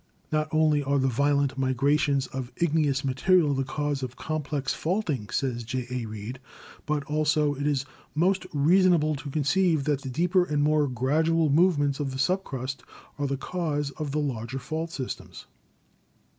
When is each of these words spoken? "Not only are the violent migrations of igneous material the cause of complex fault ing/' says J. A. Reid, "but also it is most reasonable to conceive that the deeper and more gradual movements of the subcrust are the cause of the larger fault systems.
"Not 0.31 0.47
only 0.51 0.81
are 0.81 0.97
the 0.97 1.07
violent 1.07 1.59
migrations 1.59 2.25
of 2.25 2.51
igneous 2.57 3.05
material 3.05 3.53
the 3.53 3.63
cause 3.63 4.01
of 4.01 4.15
complex 4.15 4.73
fault 4.73 5.05
ing/' 5.11 5.31
says 5.31 5.63
J. 5.63 5.85
A. 5.91 6.07
Reid, 6.07 6.39
"but 6.87 7.03
also 7.03 7.53
it 7.53 7.67
is 7.67 7.85
most 8.15 8.47
reasonable 8.51 9.13
to 9.13 9.29
conceive 9.29 9.83
that 9.83 10.01
the 10.01 10.09
deeper 10.09 10.43
and 10.43 10.63
more 10.63 10.87
gradual 10.87 11.51
movements 11.51 11.99
of 11.99 12.09
the 12.09 12.17
subcrust 12.17 12.77
are 13.19 13.27
the 13.27 13.37
cause 13.37 13.91
of 13.91 14.09
the 14.09 14.17
larger 14.19 14.57
fault 14.57 14.89
systems. 14.89 15.45